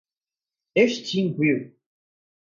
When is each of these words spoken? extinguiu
extinguiu 0.83 1.59